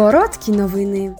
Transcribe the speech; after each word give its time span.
Короткі 0.00 0.52
новини. 0.52 1.14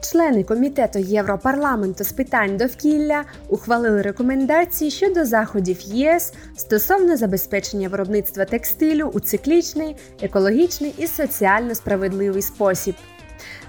Члени 0.00 0.44
комітету 0.44 0.98
Європарламенту 0.98 2.04
з 2.04 2.12
питань 2.12 2.56
довкілля 2.56 3.24
ухвалили 3.48 4.02
рекомендації 4.02 4.90
щодо 4.90 5.24
заходів 5.24 5.80
ЄС 5.80 6.32
стосовно 6.56 7.16
забезпечення 7.16 7.88
виробництва 7.88 8.44
текстилю 8.44 9.10
у 9.14 9.20
циклічний, 9.20 9.96
екологічний 10.22 10.94
і 10.98 11.06
соціально 11.06 11.74
справедливий 11.74 12.42
спосіб. 12.42 12.94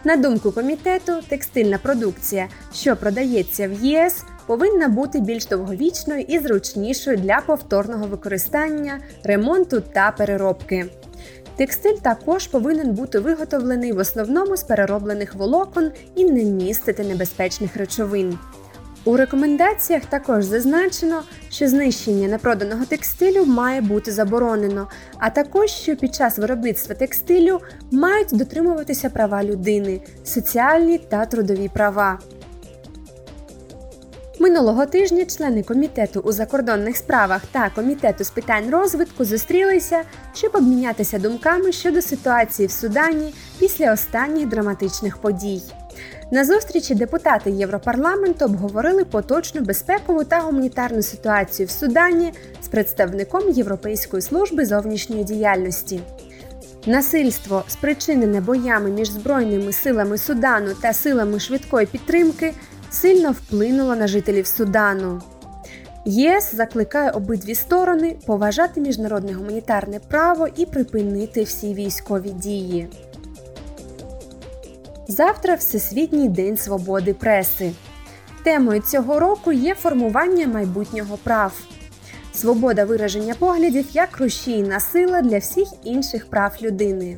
На 0.04 0.16
думку 0.16 0.52
комітету, 0.52 1.14
текстильна 1.28 1.78
продукція, 1.78 2.48
що 2.74 2.96
продається 2.96 3.68
в 3.68 3.74
ЄС, 3.74 4.24
повинна 4.48 4.88
бути 4.88 5.20
більш 5.20 5.46
довговічною 5.46 6.22
і 6.22 6.40
зручнішою 6.40 7.18
для 7.18 7.42
повторного 7.46 8.08
використання, 8.08 9.00
ремонту 9.24 9.82
та 9.82 10.12
переробки. 10.12 10.86
Текстиль 11.58 11.98
також 12.02 12.48
повинен 12.48 12.92
бути 12.92 13.20
виготовлений 13.20 13.92
в 13.92 13.98
основному 13.98 14.58
з 14.58 14.64
перероблених 14.64 15.36
волокон 15.36 15.92
і 16.16 16.26
не 16.26 16.44
містити 16.44 17.04
небезпечних 17.04 17.78
речовин. 17.78 18.40
У 19.06 19.18
рекомендаціях 19.18 20.06
також 20.06 20.46
зазначено, 20.46 21.24
що 21.50 21.68
знищення 21.68 22.28
непроданого 22.28 22.86
текстилю 22.86 23.46
має 23.46 23.82
бути 23.82 24.12
заборонено, 24.12 24.88
а 25.18 25.30
також 25.30 25.70
що 25.70 25.96
під 25.96 26.16
час 26.16 26.38
виробництва 26.38 26.96
текстилю 26.96 27.60
мають 27.92 28.38
дотримуватися 28.38 29.10
права 29.10 29.44
людини, 29.44 30.02
соціальні 30.24 30.98
та 30.98 31.26
трудові 31.26 31.70
права. 31.74 32.20
Минулого 34.40 34.86
тижня 34.86 35.26
члени 35.26 35.64
комітету 35.64 36.20
у 36.20 36.32
закордонних 36.32 36.98
справах 36.98 37.42
та 37.52 37.70
комітету 37.70 38.24
з 38.24 38.30
питань 38.30 38.70
розвитку 38.70 39.26
зустрілися, 39.26 40.02
щоб 40.34 40.52
обмінятися 40.56 41.20
думками 41.20 41.72
щодо 41.72 42.02
ситуації 42.02 42.68
в 42.68 42.72
Судані 42.72 43.34
після 43.60 43.94
останніх 43.94 44.48
драматичних 44.48 45.18
подій. 45.18 45.62
На 46.32 46.46
зустрічі 46.46 46.96
депутати 46.96 47.52
Європарламенту 47.52 48.46
обговорили 48.46 49.06
поточну 49.06 49.62
безпекову 49.62 50.24
та 50.24 50.40
гуманітарну 50.40 51.02
ситуацію 51.02 51.68
в 51.68 51.72
Судані 51.72 52.34
з 52.62 52.68
представником 52.68 53.50
Європейської 53.50 54.22
служби 54.22 54.66
зовнішньої 54.66 55.24
діяльності. 55.24 56.02
Насильство, 56.86 57.64
спричинене 57.68 58.42
боями 58.42 58.90
між 58.90 59.10
Збройними 59.10 59.74
силами 59.74 60.18
Судану 60.18 60.74
та 60.82 60.94
силами 60.94 61.40
швидкої 61.40 61.86
підтримки, 61.86 62.54
сильно 62.92 63.32
вплинуло 63.32 63.96
на 63.96 64.08
жителів 64.08 64.48
Судану. 64.48 65.22
ЄС 66.06 66.56
закликає 66.56 67.12
обидві 67.12 67.56
сторони 67.56 68.16
поважати 68.26 68.82
міжнародне 68.82 69.34
гуманітарне 69.34 70.00
право 70.00 70.48
і 70.56 70.66
припинити 70.66 71.44
всі 71.44 71.74
військові 71.74 72.30
дії. 72.30 72.88
Завтра 75.08 75.56
Всесвітній 75.56 76.30
день 76.30 76.58
свободи 76.58 77.14
преси. 77.14 77.72
Темою 78.44 78.82
цього 78.82 79.20
року 79.20 79.52
є 79.52 79.76
формування 79.76 80.48
майбутнього 80.48 81.18
прав. 81.24 81.54
Свобода 82.34 82.86
вираження 82.86 83.34
поглядів 83.40 83.86
як 83.94 84.18
рушійна 84.18 84.80
сила 84.80 85.22
для 85.22 85.38
всіх 85.38 85.68
інших 85.84 86.30
прав 86.30 86.58
людини. 86.62 87.18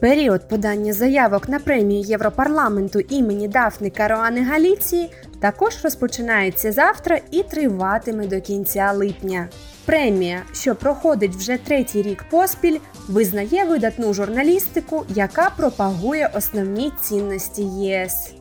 Період 0.00 0.48
подання 0.48 0.92
заявок 0.92 1.48
на 1.48 1.58
премію 1.58 2.00
Європарламенту 2.00 3.00
імені 3.00 3.48
Дафни 3.48 3.90
Кароани 3.90 4.42
Галіції 4.42 5.10
також 5.40 5.84
розпочинається 5.84 6.72
завтра 6.72 7.20
і 7.30 7.42
триватиме 7.42 8.26
до 8.26 8.40
кінця 8.40 8.92
липня. 8.92 9.48
Премія, 9.84 10.42
що 10.52 10.74
проходить 10.74 11.34
вже 11.34 11.56
третій 11.56 12.02
рік 12.02 12.24
поспіль, 12.30 12.78
визнає 13.08 13.64
видатну 13.64 14.14
журналістику, 14.14 15.04
яка 15.08 15.50
пропагує 15.56 16.30
основні 16.34 16.92
цінності 17.02 17.62
ЄС. 17.62 18.37